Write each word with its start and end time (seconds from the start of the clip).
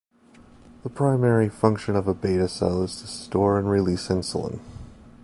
The 0.81 0.89
primary 0.89 1.47
function 1.47 1.95
of 1.95 2.07
a 2.07 2.15
beta 2.15 2.47
cell 2.47 2.81
is 2.81 2.99
to 3.01 3.07
store 3.07 3.59
and 3.59 3.69
release 3.69 4.07
insulin. 4.07 4.59